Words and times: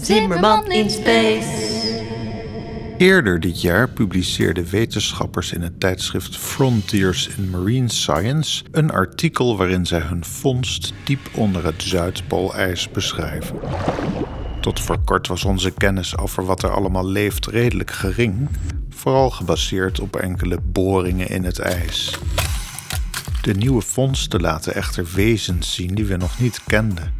Zimmerman 0.00 0.72
in 0.72 0.90
Space. 0.90 1.64
Eerder 2.98 3.40
dit 3.40 3.60
jaar 3.60 3.88
publiceerden 3.88 4.66
wetenschappers 4.70 5.52
in 5.52 5.62
het 5.62 5.80
tijdschrift 5.80 6.36
Frontiers 6.36 7.28
in 7.36 7.50
Marine 7.50 7.88
Science 7.88 8.64
een 8.70 8.90
artikel 8.90 9.56
waarin 9.56 9.86
zij 9.86 10.00
hun 10.00 10.24
vondst 10.24 10.92
diep 11.04 11.20
onder 11.34 11.64
het 11.64 11.82
Zuidpoolijs 11.82 12.90
beschrijven. 12.90 13.58
Tot 14.60 14.80
voor 14.80 14.98
kort 15.04 15.26
was 15.26 15.44
onze 15.44 15.70
kennis 15.70 16.18
over 16.18 16.44
wat 16.44 16.62
er 16.62 16.70
allemaal 16.70 17.06
leeft 17.06 17.46
redelijk 17.46 17.90
gering, 17.90 18.48
vooral 18.88 19.30
gebaseerd 19.30 20.00
op 20.00 20.16
enkele 20.16 20.58
boringen 20.62 21.28
in 21.28 21.44
het 21.44 21.58
ijs. 21.58 22.18
De 23.42 23.54
nieuwe 23.54 23.82
vondsten 23.82 24.40
laten 24.40 24.74
echter 24.74 25.06
wezens 25.14 25.74
zien 25.74 25.94
die 25.94 26.04
we 26.04 26.16
nog 26.16 26.38
niet 26.38 26.60
kenden. 26.66 27.15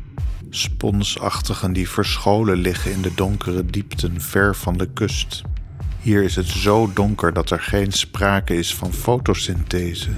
Sponsachtigen 0.57 1.73
die 1.73 1.89
verscholen 1.89 2.57
liggen 2.57 2.93
in 2.93 3.03
de 3.03 3.15
donkere 3.15 3.67
diepten 3.67 4.21
ver 4.21 4.57
van 4.57 4.77
de 4.77 4.89
kust. 4.93 5.43
Hier 6.01 6.23
is 6.23 6.37
het 6.37 6.47
zo 6.47 6.91
donker 6.95 7.33
dat 7.33 7.51
er 7.51 7.61
geen 7.61 7.93
sprake 7.93 8.57
is 8.57 8.75
van 8.75 8.93
fotosynthese. 8.93 10.11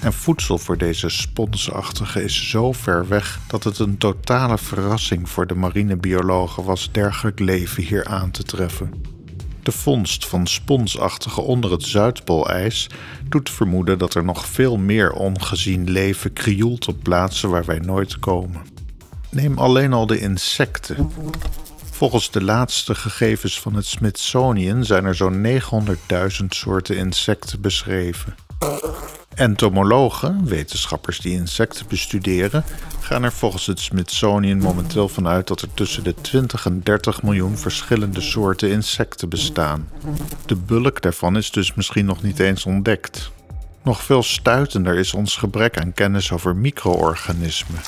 En 0.00 0.12
voedsel 0.12 0.58
voor 0.58 0.78
deze 0.78 1.08
sponsachtige 1.08 2.24
is 2.24 2.48
zo 2.48 2.72
ver 2.72 3.08
weg 3.08 3.40
dat 3.46 3.64
het 3.64 3.78
een 3.78 3.98
totale 3.98 4.58
verrassing 4.58 5.28
voor 5.28 5.46
de 5.46 5.54
marinebiologen 5.54 6.64
was 6.64 6.92
dergelijk 6.92 7.38
leven 7.38 7.82
hier 7.82 8.04
aan 8.04 8.30
te 8.30 8.42
treffen. 8.42 8.92
De 9.62 9.72
vondst 9.72 10.26
van 10.26 10.46
sponsachtige 10.46 11.40
onder 11.40 11.70
het 11.70 11.82
Zuidpoolijs 11.82 12.86
doet 13.28 13.50
vermoeden 13.50 13.98
dat 13.98 14.14
er 14.14 14.24
nog 14.24 14.46
veel 14.46 14.76
meer 14.76 15.12
ongezien 15.12 15.90
leven 15.90 16.32
krioelt 16.32 16.88
op 16.88 17.02
plaatsen 17.02 17.50
waar 17.50 17.64
wij 17.64 17.78
nooit 17.78 18.18
komen. 18.18 18.75
Neem 19.36 19.58
alleen 19.58 19.92
al 19.92 20.06
de 20.06 20.18
insecten. 20.18 21.10
Volgens 21.90 22.30
de 22.30 22.42
laatste 22.42 22.94
gegevens 22.94 23.60
van 23.60 23.74
het 23.74 23.86
Smithsonian 23.86 24.84
zijn 24.84 25.04
er 25.04 25.14
zo'n 25.14 25.60
900.000 26.40 26.46
soorten 26.48 26.96
insecten 26.96 27.60
beschreven. 27.60 28.34
Entomologen, 29.34 30.44
wetenschappers 30.44 31.20
die 31.20 31.32
insecten 31.32 31.86
bestuderen, 31.88 32.64
gaan 33.00 33.22
er 33.22 33.32
volgens 33.32 33.66
het 33.66 33.80
Smithsonian 33.80 34.58
momenteel 34.58 35.08
vanuit 35.08 35.46
dat 35.46 35.60
er 35.60 35.74
tussen 35.74 36.04
de 36.04 36.14
20 36.14 36.66
en 36.66 36.80
30 36.82 37.22
miljoen 37.22 37.58
verschillende 37.58 38.20
soorten 38.20 38.70
insecten 38.70 39.28
bestaan. 39.28 39.88
De 40.46 40.56
bulk 40.56 41.02
daarvan 41.02 41.36
is 41.36 41.50
dus 41.50 41.74
misschien 41.74 42.06
nog 42.06 42.22
niet 42.22 42.38
eens 42.38 42.64
ontdekt. 42.64 43.30
Nog 43.82 44.02
veel 44.02 44.22
stuitender 44.22 44.98
is 44.98 45.14
ons 45.14 45.36
gebrek 45.36 45.78
aan 45.78 45.92
kennis 45.92 46.32
over 46.32 46.56
micro-organismen. 46.56 47.80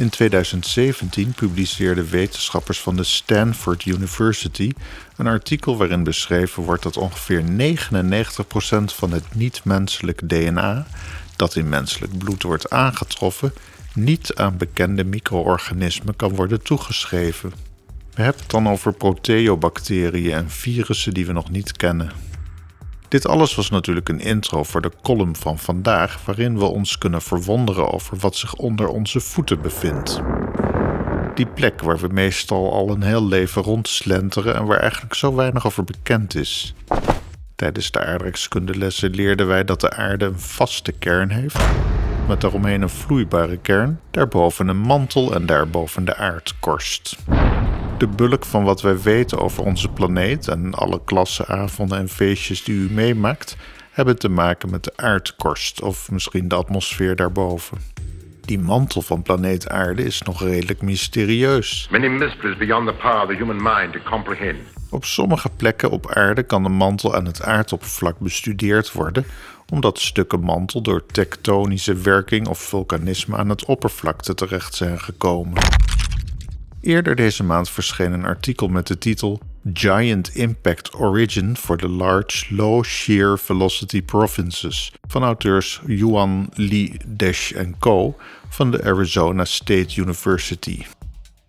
In 0.00 0.08
2017 0.08 1.32
publiceerden 1.32 2.10
wetenschappers 2.10 2.80
van 2.80 2.96
de 2.96 3.04
Stanford 3.04 3.84
University 3.84 4.72
een 5.16 5.26
artikel 5.26 5.76
waarin 5.76 6.04
beschreven 6.04 6.62
wordt 6.62 6.82
dat 6.82 6.96
ongeveer 6.96 7.42
99% 7.42 7.44
van 8.84 9.12
het 9.12 9.34
niet-menselijk 9.34 10.28
DNA 10.28 10.86
dat 11.36 11.56
in 11.56 11.68
menselijk 11.68 12.18
bloed 12.18 12.42
wordt 12.42 12.70
aangetroffen, 12.70 13.52
niet 13.94 14.34
aan 14.34 14.56
bekende 14.56 15.04
micro-organismen 15.04 16.16
kan 16.16 16.34
worden 16.34 16.62
toegeschreven. 16.62 17.52
We 18.14 18.22
hebben 18.22 18.42
het 18.42 18.50
dan 18.50 18.68
over 18.68 18.92
proteobacteriën 18.92 20.32
en 20.32 20.50
virussen 20.50 21.14
die 21.14 21.26
we 21.26 21.32
nog 21.32 21.50
niet 21.50 21.76
kennen. 21.76 22.29
Dit 23.10 23.26
alles 23.26 23.54
was 23.54 23.70
natuurlijk 23.70 24.08
een 24.08 24.20
intro 24.20 24.62
voor 24.62 24.80
de 24.80 24.92
column 25.02 25.36
van 25.36 25.58
vandaag, 25.58 26.24
waarin 26.24 26.58
we 26.58 26.64
ons 26.64 26.98
kunnen 26.98 27.22
verwonderen 27.22 27.92
over 27.92 28.16
wat 28.16 28.36
zich 28.36 28.54
onder 28.54 28.88
onze 28.88 29.20
voeten 29.20 29.60
bevindt. 29.60 30.20
Die 31.34 31.46
plek 31.46 31.80
waar 31.80 31.98
we 31.98 32.08
meestal 32.08 32.72
al 32.72 32.90
een 32.90 33.02
heel 33.02 33.26
leven 33.26 33.62
rondslenteren 33.62 34.54
en 34.54 34.64
waar 34.64 34.80
eigenlijk 34.80 35.14
zo 35.14 35.34
weinig 35.34 35.66
over 35.66 35.84
bekend 35.84 36.34
is. 36.34 36.74
Tijdens 37.56 37.90
de 37.90 38.04
aardrijkskundelessen 38.04 39.10
leerden 39.10 39.46
wij 39.46 39.64
dat 39.64 39.80
de 39.80 39.90
aarde 39.90 40.24
een 40.24 40.40
vaste 40.40 40.92
kern 40.92 41.30
heeft, 41.30 41.58
met 42.28 42.40
daaromheen 42.40 42.82
een 42.82 42.88
vloeibare 42.88 43.56
kern, 43.56 44.00
daarboven 44.10 44.68
een 44.68 44.80
mantel 44.80 45.34
en 45.34 45.46
daarboven 45.46 46.04
de 46.04 46.16
aardkorst 46.16 47.16
de 48.00 48.06
bulk 48.06 48.44
van 48.44 48.64
wat 48.64 48.80
wij 48.80 49.00
weten 49.00 49.38
over 49.38 49.64
onze 49.64 49.88
planeet 49.88 50.48
en 50.48 50.74
alle 50.74 51.00
klassen, 51.04 51.46
avonden 51.46 51.98
en 51.98 52.08
feestjes 52.08 52.64
die 52.64 52.74
u 52.74 52.92
meemaakt, 52.92 53.56
hebben 53.90 54.18
te 54.18 54.28
maken 54.28 54.70
met 54.70 54.84
de 54.84 54.92
aardkorst 54.96 55.82
of 55.82 56.10
misschien 56.10 56.48
de 56.48 56.54
atmosfeer 56.54 57.16
daarboven. 57.16 57.78
Die 58.40 58.58
mantel 58.58 59.02
van 59.02 59.22
planeet 59.22 59.68
Aarde 59.68 60.02
is 60.02 60.22
nog 60.22 60.42
redelijk 60.42 60.82
mysterieus. 60.82 61.88
Many 61.90 62.08
mysteries 62.08 62.56
beyond 62.56 62.86
the 62.86 62.94
power 62.94 63.22
of 63.22 63.28
the 63.28 63.34
human 63.34 63.62
mind 63.62 63.92
to 63.92 64.10
comprehend. 64.10 64.58
Op 64.90 65.04
sommige 65.04 65.48
plekken 65.56 65.90
op 65.90 66.10
aarde 66.10 66.42
kan 66.42 66.62
de 66.62 66.68
mantel 66.68 67.14
aan 67.14 67.24
het 67.24 67.42
aardoppervlak 67.42 68.18
bestudeerd 68.18 68.92
worden, 68.92 69.24
omdat 69.68 69.98
stukken 69.98 70.40
mantel 70.40 70.82
door 70.82 71.06
tektonische 71.06 71.94
werking 71.94 72.48
of 72.48 72.58
vulkanisme 72.58 73.36
aan 73.36 73.48
het 73.48 73.64
oppervlakte 73.64 74.34
terecht 74.34 74.74
zijn 74.74 75.00
gekomen. 75.00 75.62
Eerder 76.80 77.16
deze 77.16 77.44
maand 77.44 77.70
verscheen 77.70 78.12
een 78.12 78.24
artikel 78.24 78.68
met 78.68 78.86
de 78.86 78.98
titel 78.98 79.40
Giant 79.72 80.34
Impact 80.34 80.94
Origin 80.94 81.56
for 81.56 81.76
the 81.76 81.88
Large 81.88 82.54
Low 82.54 82.84
Shear 82.84 83.38
Velocity 83.38 84.02
Provinces 84.02 84.92
van 85.08 85.22
auteurs 85.22 85.80
Yuan 85.86 86.48
Li 86.54 86.96
Desh 87.06 87.52
Co. 87.78 88.16
van 88.48 88.70
de 88.70 88.84
Arizona 88.84 89.44
State 89.44 90.00
University. 90.00 90.84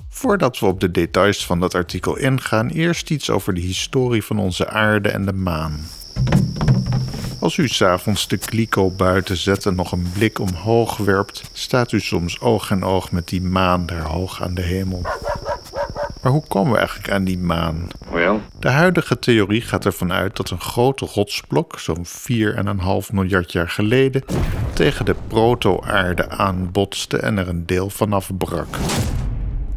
Voordat 0.10 0.60
we 0.60 0.66
op 0.66 0.80
de 0.80 0.92
details 0.92 1.46
van 1.46 1.60
dat 1.60 1.76
artikel 1.76 2.18
ingaan, 2.18 2.70
eerst 2.70 3.10
iets 3.12 3.30
over 3.30 3.54
de 3.54 3.62
historie 3.62 4.24
van 4.24 4.40
onze 4.40 4.68
aarde 4.68 5.10
en 5.10 5.26
de 5.26 5.34
maan. 5.34 5.80
Als 7.42 7.58
u 7.58 7.68
s'avonds 7.68 8.28
de 8.28 8.38
kliko 8.38 8.90
buiten 8.90 9.38
zet 9.38 9.66
en 9.66 9.76
nog 9.76 9.92
een 9.92 10.12
blik 10.14 10.40
omhoog 10.40 10.98
werpt, 10.98 11.44
staat 11.54 11.92
u 11.92 12.00
soms 12.00 12.40
oog 12.40 12.72
in 12.72 12.84
oog 12.84 13.12
met 13.12 13.28
die 13.28 13.42
maan 13.42 13.86
daar 13.86 14.02
hoog 14.02 14.42
aan 14.42 14.54
de 14.54 14.62
hemel. 14.62 15.02
Maar 16.22 16.32
hoe 16.32 16.44
komen 16.48 16.72
we 16.72 16.78
eigenlijk 16.78 17.12
aan 17.12 17.24
die 17.24 17.38
maan? 17.38 17.88
De 18.60 18.70
huidige 18.70 19.20
theorie 19.20 19.62
gaat 19.62 19.86
ervan 19.86 20.12
uit 20.12 20.36
dat 20.36 20.50
een 20.50 20.62
grote 20.62 21.06
rotsblok, 21.06 21.80
zo'n 21.80 22.06
4,5 22.06 23.12
miljard 23.12 23.52
jaar 23.52 23.70
geleden, 23.70 24.24
tegen 24.74 25.06
de 25.06 25.16
proto-aarde 25.28 26.30
aanbotste 26.30 27.18
en 27.18 27.38
er 27.38 27.48
een 27.48 27.66
deel 27.66 27.90
vanaf 27.90 28.38
brak. 28.38 28.78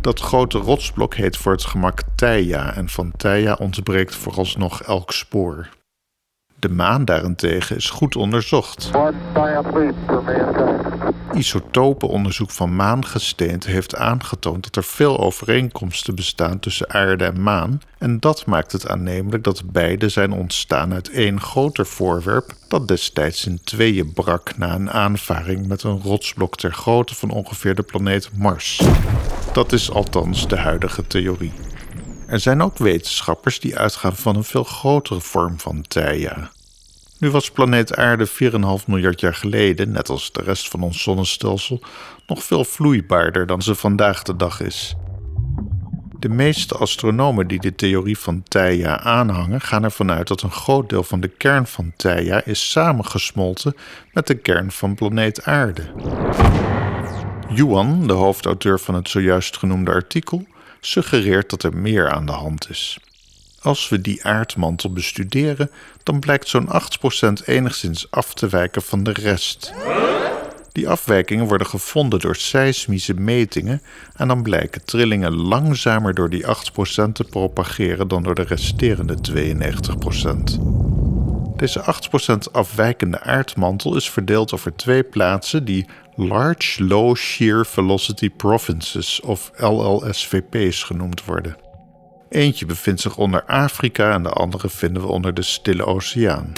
Dat 0.00 0.20
grote 0.20 0.58
rotsblok 0.58 1.14
heet 1.14 1.36
voor 1.36 1.52
het 1.52 1.64
gemak 1.64 2.00
Theia 2.14 2.74
en 2.74 2.88
van 2.88 3.12
Theia 3.16 3.54
ontbreekt 3.54 4.14
vooralsnog 4.14 4.82
elk 4.82 5.12
spoor. 5.12 5.68
De 6.64 6.70
maan 6.70 7.04
daarentegen 7.04 7.76
is 7.76 7.90
goed 7.90 8.16
onderzocht. 8.16 8.90
Isotopenonderzoek 11.34 12.50
van 12.50 12.76
maangesteente 12.76 13.70
heeft 13.70 13.96
aangetoond 13.96 14.62
dat 14.62 14.76
er 14.76 14.84
veel 14.84 15.18
overeenkomsten 15.18 16.14
bestaan 16.14 16.60
tussen 16.60 16.90
aarde 16.90 17.24
en 17.24 17.42
maan. 17.42 17.80
En 17.98 18.20
dat 18.20 18.46
maakt 18.46 18.72
het 18.72 18.88
aannemelijk 18.88 19.44
dat 19.44 19.62
beide 19.72 20.08
zijn 20.08 20.32
ontstaan 20.32 20.92
uit 20.92 21.10
één 21.10 21.40
groter 21.40 21.86
voorwerp 21.86 22.52
dat 22.68 22.88
destijds 22.88 23.46
in 23.46 23.60
tweeën 23.64 24.12
brak 24.12 24.56
na 24.56 24.74
een 24.74 24.90
aanvaring 24.90 25.66
met 25.66 25.82
een 25.82 26.00
rotsblok 26.02 26.56
ter 26.56 26.72
grootte 26.72 27.14
van 27.14 27.30
ongeveer 27.30 27.74
de 27.74 27.82
planeet 27.82 28.30
Mars. 28.36 28.82
Dat 29.52 29.72
is 29.72 29.90
althans 29.90 30.48
de 30.48 30.56
huidige 30.56 31.06
theorie. 31.06 31.52
Er 32.26 32.40
zijn 32.40 32.62
ook 32.62 32.78
wetenschappers 32.78 33.60
die 33.60 33.78
uitgaan 33.78 34.16
van 34.16 34.36
een 34.36 34.44
veel 34.44 34.64
grotere 34.64 35.20
vorm 35.20 35.60
van 35.60 35.82
Theia. 35.88 36.50
Nu 37.24 37.30
was 37.30 37.50
planeet 37.50 37.96
Aarde 37.96 38.28
4,5 38.28 38.86
miljard 38.86 39.20
jaar 39.20 39.34
geleden, 39.34 39.92
net 39.92 40.08
als 40.08 40.32
de 40.32 40.42
rest 40.42 40.68
van 40.68 40.82
ons 40.82 41.02
zonnestelsel, 41.02 41.80
nog 42.26 42.44
veel 42.44 42.64
vloeibaarder 42.64 43.46
dan 43.46 43.62
ze 43.62 43.74
vandaag 43.74 44.22
de 44.22 44.36
dag 44.36 44.60
is. 44.60 44.94
De 46.18 46.28
meeste 46.28 46.74
astronomen 46.74 47.46
die 47.46 47.60
de 47.60 47.74
theorie 47.74 48.18
van 48.18 48.42
Theia 48.42 49.00
aanhangen, 49.00 49.60
gaan 49.60 49.84
ervan 49.84 50.10
uit 50.10 50.28
dat 50.28 50.42
een 50.42 50.50
groot 50.50 50.88
deel 50.88 51.02
van 51.02 51.20
de 51.20 51.28
kern 51.28 51.66
van 51.66 51.92
Theia 51.96 52.44
is 52.44 52.70
samengesmolten 52.70 53.76
met 54.12 54.26
de 54.26 54.34
kern 54.34 54.70
van 54.70 54.94
planeet 54.94 55.44
Aarde. 55.44 55.92
Yuan, 57.48 58.06
de 58.06 58.12
hoofdauteur 58.12 58.80
van 58.80 58.94
het 58.94 59.08
zojuist 59.08 59.56
genoemde 59.56 59.90
artikel, 59.90 60.46
suggereert 60.80 61.50
dat 61.50 61.62
er 61.62 61.76
meer 61.76 62.10
aan 62.10 62.26
de 62.26 62.32
hand 62.32 62.70
is. 62.70 62.98
Als 63.64 63.88
we 63.88 64.00
die 64.00 64.24
aardmantel 64.24 64.92
bestuderen, 64.92 65.70
dan 66.02 66.20
blijkt 66.20 66.48
zo'n 66.48 66.68
8% 66.68 67.44
enigszins 67.44 68.10
af 68.10 68.34
te 68.34 68.48
wijken 68.48 68.82
van 68.82 69.02
de 69.02 69.12
rest. 69.12 69.72
Die 70.72 70.88
afwijkingen 70.88 71.46
worden 71.46 71.66
gevonden 71.66 72.20
door 72.20 72.36
seismische 72.36 73.14
metingen 73.14 73.82
en 74.16 74.28
dan 74.28 74.42
blijken 74.42 74.84
trillingen 74.84 75.34
langzamer 75.36 76.14
door 76.14 76.30
die 76.30 76.44
8% 76.44 76.46
te 77.12 77.24
propageren 77.30 78.08
dan 78.08 78.22
door 78.22 78.34
de 78.34 78.42
resterende 78.42 79.16
92%. 79.32 80.58
Deze 81.56 81.96
8% 82.48 82.52
afwijkende 82.52 83.20
aardmantel 83.20 83.96
is 83.96 84.10
verdeeld 84.10 84.52
over 84.52 84.76
twee 84.76 85.02
plaatsen 85.02 85.64
die 85.64 85.86
Large 86.16 86.84
Low 86.84 87.16
Shear 87.16 87.66
Velocity 87.66 88.30
Provinces 88.30 89.20
of 89.20 89.50
LLSVP's 89.56 90.82
genoemd 90.82 91.24
worden. 91.24 91.63
Eentje 92.34 92.66
bevindt 92.66 93.00
zich 93.00 93.16
onder 93.16 93.44
Afrika 93.44 94.12
en 94.12 94.22
de 94.22 94.28
andere 94.28 94.68
vinden 94.68 95.02
we 95.02 95.08
onder 95.08 95.34
de 95.34 95.42
Stille 95.42 95.84
Oceaan. 95.84 96.52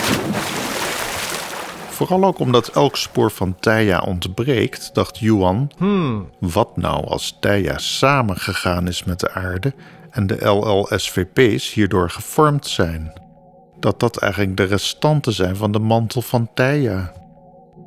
Vooral 1.88 2.25
ook 2.25 2.38
omdat 2.38 2.69
elk 2.69 2.96
spoor 2.96 3.31
van 3.31 3.56
Theia 3.61 4.00
ontbreekt, 4.00 4.90
dacht 4.94 5.19
Yuan: 5.19 5.70
wat 6.40 6.76
nou 6.76 7.06
als 7.06 7.37
Theia 7.40 7.78
samengegaan 7.78 8.88
is 8.88 9.05
met 9.05 9.20
de 9.20 9.31
aarde 9.31 9.75
en 10.11 10.26
de 10.26 10.46
LLSVP's 10.49 11.73
hierdoor 11.73 12.11
gevormd 12.11 12.67
zijn? 12.67 13.12
Dat 13.81 14.00
dat 14.00 14.17
eigenlijk 14.17 14.56
de 14.56 14.64
restanten 14.64 15.32
zijn 15.32 15.56
van 15.56 15.72
de 15.72 15.79
mantel 15.79 16.22
van 16.22 16.49
Theia. 16.55 17.12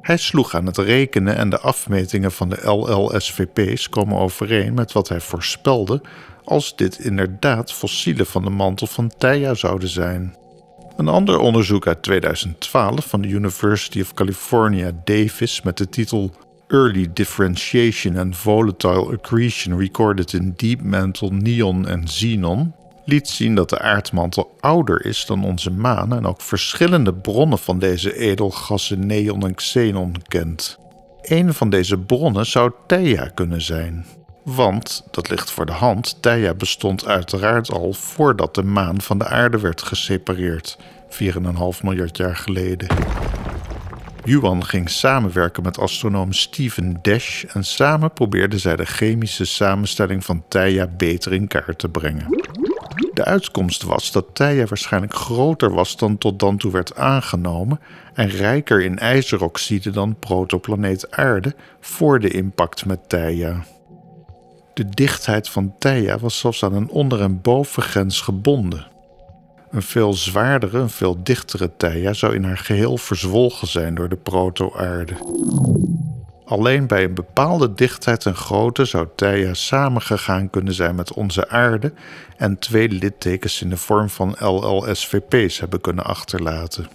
Hij 0.01 0.17
sloeg 0.17 0.55
aan 0.55 0.65
het 0.65 0.77
rekenen 0.77 1.35
en 1.35 1.49
de 1.49 1.59
afmetingen 1.59 2.31
van 2.31 2.49
de 2.49 2.67
LLSVP's 2.67 3.89
komen 3.89 4.17
overeen 4.17 4.73
met 4.73 4.91
wat 4.91 5.09
hij 5.09 5.19
voorspelde 5.19 6.01
als 6.49 6.75
dit 6.75 6.99
inderdaad 6.99 7.73
fossielen 7.73 8.25
van 8.25 8.43
de 8.43 8.49
mantel 8.49 8.87
van 8.87 9.11
Theia 9.17 9.53
zouden 9.53 9.89
zijn. 9.89 10.35
Een 10.97 11.07
ander 11.07 11.39
onderzoek 11.39 11.87
uit 11.87 12.03
2012 12.03 13.05
van 13.05 13.21
de 13.21 13.27
University 13.27 14.01
of 14.01 14.13
California, 14.13 14.91
Davis, 15.03 15.61
met 15.61 15.77
de 15.77 15.89
titel 15.89 16.31
Early 16.67 17.07
Differentiation 17.13 18.17
and 18.17 18.37
Volatile 18.37 19.11
Accretion 19.11 19.79
Recorded 19.79 20.33
in 20.33 20.53
Deep 20.55 20.81
Mantle 20.81 21.31
Neon 21.31 21.87
en 21.87 22.03
Xenon, 22.03 22.73
liet 23.05 23.27
zien 23.27 23.55
dat 23.55 23.69
de 23.69 23.79
aardmantel 23.79 24.55
ouder 24.59 25.05
is 25.05 25.25
dan 25.25 25.45
onze 25.45 25.71
maan 25.71 26.13
en 26.13 26.25
ook 26.25 26.41
verschillende 26.41 27.13
bronnen 27.13 27.59
van 27.59 27.79
deze 27.79 28.17
edelgassen 28.17 29.05
neon 29.05 29.43
en 29.43 29.55
xenon 29.55 30.15
kent. 30.27 30.77
Een 31.21 31.53
van 31.53 31.69
deze 31.69 31.97
bronnen 31.97 32.45
zou 32.45 32.71
Theia 32.87 33.31
kunnen 33.33 33.61
zijn. 33.61 34.05
Want, 34.55 35.03
dat 35.11 35.29
ligt 35.29 35.51
voor 35.51 35.65
de 35.65 35.71
hand, 35.71 36.21
Theia 36.21 36.53
bestond 36.53 37.05
uiteraard 37.05 37.71
al 37.71 37.93
voordat 37.93 38.55
de 38.55 38.63
maan 38.63 39.01
van 39.01 39.17
de 39.17 39.27
aarde 39.27 39.59
werd 39.59 39.81
gesepareerd, 39.81 40.77
4,5 41.09 41.19
miljard 41.83 42.17
jaar 42.17 42.35
geleden. 42.35 42.87
Yuan 44.23 44.65
ging 44.65 44.89
samenwerken 44.89 45.63
met 45.63 45.79
astronoom 45.79 46.33
Stephen 46.33 46.99
Dash 47.01 47.43
en 47.43 47.63
samen 47.63 48.13
probeerden 48.13 48.59
zij 48.59 48.75
de 48.75 48.85
chemische 48.85 49.45
samenstelling 49.45 50.25
van 50.25 50.43
Theia 50.47 50.87
beter 50.87 51.33
in 51.33 51.47
kaart 51.47 51.79
te 51.79 51.89
brengen. 51.89 52.27
De 53.13 53.25
uitkomst 53.25 53.83
was 53.83 54.11
dat 54.11 54.25
Theia 54.33 54.65
waarschijnlijk 54.65 55.13
groter 55.13 55.73
was 55.73 55.97
dan 55.97 56.17
tot 56.17 56.39
dan 56.39 56.57
toe 56.57 56.71
werd 56.71 56.95
aangenomen 56.95 57.79
en 58.13 58.29
rijker 58.29 58.81
in 58.81 58.99
ijzeroxide 58.99 59.89
dan 59.89 60.15
protoplaneet 60.19 61.11
Aarde 61.11 61.55
voor 61.79 62.19
de 62.19 62.29
impact 62.29 62.85
met 62.85 63.09
Theia. 63.09 63.63
De 64.79 64.89
dichtheid 64.89 65.49
van 65.49 65.73
Theia 65.77 66.19
was 66.19 66.39
zelfs 66.39 66.63
aan 66.63 66.73
een 66.73 66.89
onder- 66.89 67.21
en 67.21 67.41
bovengrens 67.41 68.21
gebonden. 68.21 68.87
Een 69.69 69.81
veel 69.81 70.13
zwaardere, 70.13 70.79
een 70.79 70.89
veel 70.89 71.23
dichtere 71.23 71.71
Theia 71.77 72.13
zou 72.13 72.35
in 72.35 72.43
haar 72.43 72.57
geheel 72.57 72.97
verzwolgen 72.97 73.67
zijn 73.67 73.95
door 73.95 74.09
de 74.09 74.15
proto-aarde. 74.15 75.13
Alleen 76.45 76.87
bij 76.87 77.03
een 77.03 77.13
bepaalde 77.13 77.73
dichtheid 77.73 78.25
en 78.25 78.35
grootte 78.35 78.85
zou 78.85 79.07
Theia 79.15 79.53
samengegaan 79.53 80.49
kunnen 80.49 80.73
zijn 80.73 80.95
met 80.95 81.13
onze 81.13 81.49
aarde 81.49 81.93
en 82.37 82.59
twee 82.59 82.89
littekens 82.89 83.61
in 83.61 83.69
de 83.69 83.77
vorm 83.77 84.09
van 84.09 84.35
LLSVP's 84.39 85.59
hebben 85.59 85.81
kunnen 85.81 86.05
achterlaten. 86.05 86.87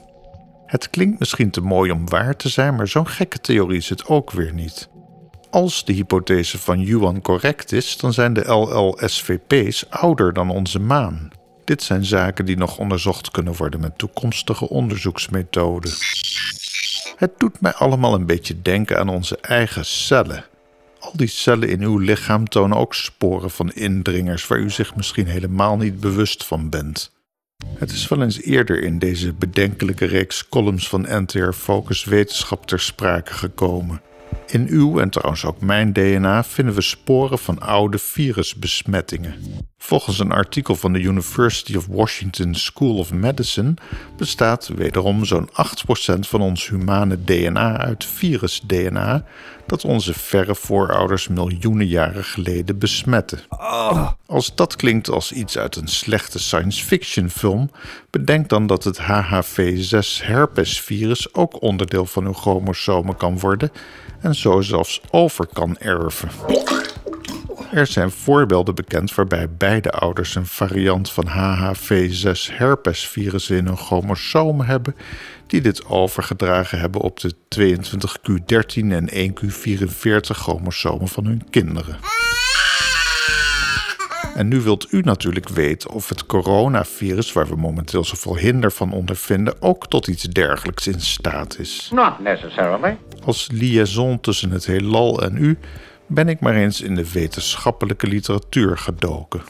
Het 0.67 0.91
klinkt 0.91 1.19
misschien 1.19 1.51
te 1.51 1.61
mooi 1.61 1.91
om 1.91 2.09
waar 2.09 2.37
te 2.37 2.49
zijn, 2.49 2.75
maar 2.75 2.89
zo'n 2.89 3.09
gekke 3.09 3.41
theorie 3.41 3.79
is 3.79 3.89
het 3.89 4.07
ook 4.07 4.31
weer 4.31 4.53
niet. 4.53 4.89
Als 5.55 5.85
de 5.85 5.93
hypothese 5.93 6.59
van 6.59 6.81
Yuan 6.81 7.21
correct 7.21 7.73
is, 7.73 7.97
dan 7.97 8.13
zijn 8.13 8.33
de 8.33 8.45
LLSVP's 8.53 9.87
ouder 9.89 10.33
dan 10.33 10.51
onze 10.51 10.79
maan. 10.79 11.31
Dit 11.65 11.83
zijn 11.83 12.05
zaken 12.05 12.45
die 12.45 12.57
nog 12.57 12.79
onderzocht 12.79 13.31
kunnen 13.31 13.55
worden 13.57 13.81
met 13.81 13.99
toekomstige 13.99 14.69
onderzoeksmethoden. 14.69 15.91
Het 17.17 17.39
doet 17.39 17.61
mij 17.61 17.73
allemaal 17.73 18.15
een 18.15 18.27
beetje 18.27 18.63
denken 18.63 18.99
aan 18.99 19.09
onze 19.09 19.39
eigen 19.41 19.85
cellen. 19.85 20.45
Al 20.99 21.13
die 21.15 21.29
cellen 21.29 21.69
in 21.69 21.83
uw 21.83 21.99
lichaam 21.99 22.49
tonen 22.49 22.77
ook 22.77 22.95
sporen 22.95 23.51
van 23.51 23.73
indringers 23.73 24.47
waar 24.47 24.59
u 24.59 24.71
zich 24.71 24.97
misschien 24.97 25.27
helemaal 25.27 25.77
niet 25.77 26.01
bewust 26.01 26.45
van 26.45 26.69
bent. 26.69 27.13
Het 27.75 27.91
is 27.91 28.09
wel 28.09 28.23
eens 28.23 28.41
eerder 28.41 28.83
in 28.83 28.99
deze 28.99 29.33
bedenkelijke 29.33 30.05
reeks 30.05 30.49
columns 30.49 30.89
van 30.89 31.07
NTR 31.09 31.53
Focus 31.53 32.05
Wetenschap 32.05 32.67
ter 32.67 32.81
sprake 32.81 33.33
gekomen. 33.33 34.01
In 34.47 34.67
uw 34.69 34.99
en 34.99 35.11
trouwens 35.11 35.45
ook 35.45 35.61
mijn 35.61 35.93
DNA 35.93 36.45
vinden 36.45 36.75
we 36.75 36.81
sporen 36.81 37.39
van 37.39 37.59
oude 37.59 37.99
virusbesmettingen. 37.99 39.35
Volgens 39.87 40.19
een 40.19 40.33
artikel 40.33 40.77
van 40.77 40.93
de 40.93 41.01
University 41.01 41.77
of 41.77 41.87
Washington 41.87 42.55
School 42.55 42.99
of 42.99 43.13
Medicine 43.13 43.75
bestaat 44.17 44.69
wederom 44.77 45.25
zo'n 45.25 45.49
8% 45.49 45.53
van 46.21 46.41
ons 46.41 46.69
humane 46.69 47.25
DNA 47.25 47.77
uit 47.77 48.05
virus-DNA 48.05 49.25
dat 49.67 49.85
onze 49.85 50.15
verre 50.15 50.55
voorouders 50.55 51.29
miljoenen 51.29 51.87
jaren 51.87 52.25
geleden 52.25 52.79
besmetten. 52.79 53.41
Als 54.27 54.55
dat 54.55 54.77
klinkt 54.77 55.11
als 55.11 55.33
iets 55.33 55.59
uit 55.59 55.77
een 55.77 55.89
slechte 55.89 56.39
science 56.39 56.85
fiction 56.85 57.31
film, 57.31 57.71
bedenk 58.11 58.49
dan 58.49 58.67
dat 58.67 58.85
het 58.85 58.99
HHV6 59.01 60.25
herpesvirus 60.27 61.35
ook 61.35 61.63
onderdeel 61.63 62.07
van 62.07 62.27
uw 62.27 62.33
chromosomen 62.33 63.17
kan 63.17 63.39
worden 63.39 63.73
en 64.21 64.35
zo 64.35 64.61
zelfs 64.61 65.01
over 65.11 65.47
kan 65.53 65.79
erven. 65.79 66.29
Er 67.75 67.87
zijn 67.87 68.11
voorbeelden 68.11 68.75
bekend 68.75 69.15
waarbij 69.15 69.51
beide 69.51 69.91
ouders 69.91 70.35
een 70.35 70.47
variant 70.47 71.11
van 71.11 71.27
HHV6 71.27 72.53
herpesvirus 72.53 73.51
in 73.51 73.67
hun 73.67 73.77
chromosomen 73.77 74.67
hebben, 74.67 74.97
die 75.47 75.61
dit 75.61 75.87
overgedragen 75.87 76.79
hebben 76.79 77.01
op 77.01 77.21
de 77.21 77.35
22q13 77.59 78.75
en 78.75 79.09
1q44 79.11 80.19
chromosomen 80.21 81.09
van 81.09 81.25
hun 81.25 81.51
kinderen. 81.51 81.97
En 84.35 84.49
nu 84.49 84.61
wilt 84.61 84.93
u 84.93 85.01
natuurlijk 85.01 85.49
weten 85.49 85.91
of 85.91 86.09
het 86.09 86.27
coronavirus, 86.27 87.33
waar 87.33 87.47
we 87.47 87.57
momenteel 87.57 88.05
zoveel 88.05 88.37
hinder 88.37 88.73
van 88.73 88.93
ondervinden, 88.93 89.63
ook 89.63 89.89
tot 89.89 90.07
iets 90.07 90.23
dergelijks 90.23 90.87
in 90.87 91.01
staat 91.01 91.59
is. 91.59 91.91
Not 91.93 92.19
necessarily. 92.19 92.99
Als 93.25 93.49
liaison 93.53 94.21
tussen 94.21 94.51
het 94.51 94.67
heelal 94.67 95.23
en 95.23 95.37
u 95.37 95.59
ben 96.07 96.29
ik 96.29 96.41
maar 96.41 96.55
eens 96.55 96.81
in 96.81 96.95
de 96.95 97.13
wetenschappelijke 97.13 98.07
literatuur 98.07 98.79
gedoken. 98.79 99.43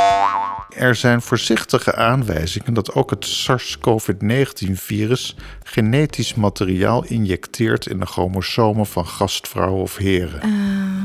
Er 0.77 0.95
zijn 0.95 1.23
voorzichtige 1.23 1.95
aanwijzingen 1.95 2.75
dat 2.75 2.93
ook 2.93 3.11
het 3.11 3.25
SARS-CoV-19-virus 3.25 5.37
genetisch 5.63 6.35
materiaal 6.35 7.05
injecteert 7.05 7.87
in 7.87 7.99
de 7.99 8.07
chromosomen 8.07 8.87
van 8.87 9.07
gastvrouwen 9.07 9.83
of 9.83 9.97
heren. 9.97 10.41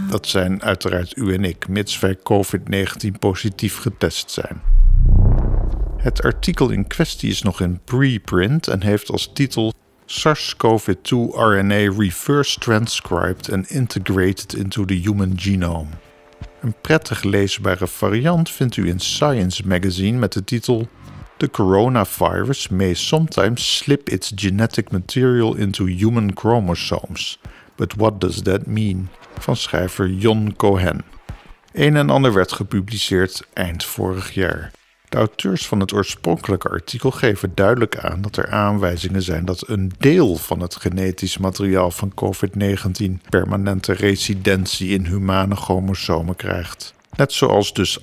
Dat 0.09 0.27
zijn 0.27 0.63
uiteraard 0.63 1.17
u 1.17 1.33
en 1.33 1.43
ik, 1.43 1.67
mits 1.67 1.99
wij 1.99 2.17
COVID-19 2.17 3.19
positief 3.19 3.77
getest 3.77 4.31
zijn. 4.31 4.61
Het 5.97 6.23
artikel 6.23 6.69
in 6.69 6.87
kwestie 6.87 7.29
is 7.29 7.41
nog 7.41 7.61
in 7.61 7.79
preprint 7.85 8.67
en 8.67 8.83
heeft 8.83 9.09
als 9.09 9.31
titel 9.33 9.73
SARS-CoV-2 10.11 11.35
RNA 11.35 11.95
reverse 11.95 12.55
transcribed 12.55 13.47
and 13.47 13.71
integrated 13.71 14.55
into 14.55 14.83
the 14.83 14.95
human 14.95 15.35
genome. 15.35 15.87
Een 16.61 16.73
prettig 16.81 17.23
leesbare 17.23 17.87
variant 17.87 18.49
vindt 18.49 18.77
u 18.77 18.87
in 18.87 18.99
Science 18.99 19.67
magazine 19.67 20.17
met 20.17 20.33
de 20.33 20.43
titel 20.43 20.87
The 21.37 21.49
coronavirus 21.49 22.69
may 22.69 22.93
sometimes 22.93 23.77
slip 23.77 24.09
its 24.09 24.31
genetic 24.35 24.91
material 24.91 25.55
into 25.55 25.85
human 25.85 26.31
chromosomes. 26.35 27.39
But 27.75 27.95
what 27.95 28.21
does 28.21 28.41
that 28.41 28.67
mean? 28.67 29.09
van 29.39 29.55
schrijver 29.55 30.09
Jon 30.09 30.55
Cohen. 30.55 31.01
Een 31.71 31.95
en 31.95 32.09
ander 32.09 32.33
werd 32.33 32.51
gepubliceerd 32.51 33.41
eind 33.53 33.83
vorig 33.83 34.33
jaar. 34.33 34.71
De 35.09 35.17
auteurs 35.17 35.67
van 35.67 35.79
het 35.79 35.93
oorspronkelijke 35.93 36.69
artikel 36.69 37.11
geven 37.11 37.51
duidelijk 37.55 37.97
aan 37.97 38.21
dat 38.21 38.37
er 38.37 38.49
aanwijzingen 38.49 39.21
zijn 39.21 39.45
dat 39.45 39.67
een 39.67 39.91
deel 39.97 40.35
van 40.35 40.59
het 40.59 40.75
genetisch 40.75 41.37
materiaal 41.37 41.91
van 41.91 42.13
COVID-19 42.13 43.29
permanente 43.29 43.93
residentie 43.93 44.89
in 44.89 45.05
humane 45.05 45.55
chromosomen 45.55 46.35
krijgt. 46.35 46.93
Net 47.15 47.33
zoals 47.33 47.73
dus 47.73 47.99
8% 47.99 48.01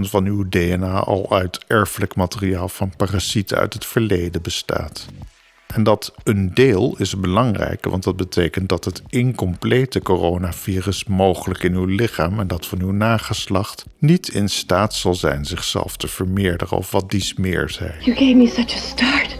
van 0.00 0.24
uw 0.24 0.48
DNA 0.48 0.98
al 0.98 1.32
uit 1.32 1.64
erfelijk 1.66 2.14
materiaal 2.14 2.68
van 2.68 2.92
parasieten 2.96 3.58
uit 3.58 3.72
het 3.72 3.86
verleden 3.86 4.42
bestaat. 4.42 5.06
En 5.76 5.82
dat 5.82 6.14
een 6.22 6.54
deel 6.54 6.94
is 6.98 7.20
belangrijk, 7.20 7.84
want 7.84 8.02
dat 8.02 8.16
betekent 8.16 8.68
dat 8.68 8.84
het 8.84 9.02
incomplete 9.08 10.02
coronavirus 10.02 11.04
mogelijk 11.04 11.62
in 11.62 11.74
uw 11.74 11.84
lichaam 11.84 12.40
en 12.40 12.46
dat 12.46 12.66
van 12.66 12.80
uw 12.80 12.92
nageslacht 12.92 13.84
niet 13.98 14.28
in 14.28 14.48
staat 14.48 14.94
zal 14.94 15.14
zijn 15.14 15.44
zichzelf 15.44 15.96
te 15.96 16.08
vermeerderen 16.08 16.76
of 16.76 16.90
wat 16.90 17.10
dies 17.10 17.34
meer 17.34 17.70
zij. 17.70 17.94
You 18.00 18.16
gave 18.16 18.34
me 18.34 18.46
such 18.46 18.74
a 18.74 18.78
start. 18.78 19.36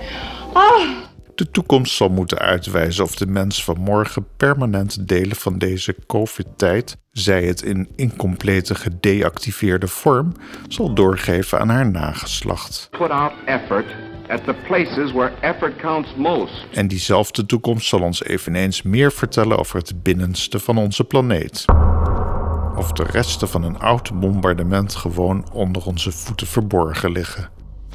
Oh, 0.52 0.88
De 1.34 1.50
toekomst 1.50 1.94
zal 1.94 2.08
moeten 2.08 2.38
uitwijzen 2.38 3.04
of 3.04 3.14
de 3.14 3.26
mens 3.26 3.64
van 3.64 3.78
morgen 3.78 4.26
permanent 4.36 5.08
delen 5.08 5.36
van 5.36 5.58
deze 5.58 5.96
COVID-tijd, 6.06 6.96
zij 7.12 7.44
het 7.44 7.62
in 7.62 7.88
incomplete 7.94 8.74
gedeactiveerde 8.74 9.88
vorm, 9.88 10.32
zal 10.68 10.94
doorgeven 10.94 11.60
aan 11.60 11.68
haar 11.68 11.90
nageslacht. 11.90 12.88
Put 12.90 13.10
out 13.10 13.32
effort 13.46 13.86
at 14.28 14.44
the 14.44 14.54
places 14.66 15.12
where 15.12 15.32
effort 15.40 15.76
counts 15.76 16.14
most. 16.16 16.66
En 16.72 16.88
diezelfde 16.88 17.46
toekomst 17.46 17.86
zal 17.86 18.00
ons 18.00 18.24
eveneens 18.24 18.82
meer 18.82 19.12
vertellen 19.12 19.58
over 19.58 19.78
het 19.78 20.02
binnenste 20.02 20.58
van 20.58 20.76
onze 20.76 21.04
planeet. 21.04 21.64
Of 22.76 22.92
de 22.92 23.04
resten 23.04 23.48
van 23.48 23.62
een 23.62 23.78
oud 23.78 24.20
bombardement 24.20 24.94
gewoon 24.94 25.50
onder 25.52 25.86
onze 25.86 26.12
voeten 26.12 26.46
verborgen 26.46 27.12
liggen. 27.12 27.50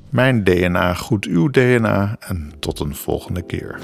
Mijn 0.09 0.43
DNA 0.43 0.93
goed 0.93 1.25
uw 1.25 1.49
DNA 1.49 2.15
en 2.19 2.53
tot 2.59 2.79
een 2.79 2.95
volgende 2.95 3.41
keer. 3.41 3.79